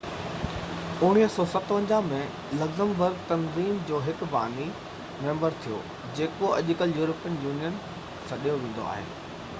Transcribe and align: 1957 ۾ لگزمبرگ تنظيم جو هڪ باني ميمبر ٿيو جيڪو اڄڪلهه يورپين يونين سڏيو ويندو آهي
1957 1.01 1.99
۾ 2.13 2.21
لگزمبرگ 2.61 3.19
تنظيم 3.33 3.77
جو 3.91 4.01
هڪ 4.07 4.31
باني 4.33 4.67
ميمبر 5.27 5.61
ٿيو 5.67 5.81
جيڪو 6.21 6.53
اڄڪلهه 6.59 7.01
يورپين 7.03 7.41
يونين 7.47 7.81
سڏيو 8.33 8.61
ويندو 8.61 8.93
آهي 8.97 9.09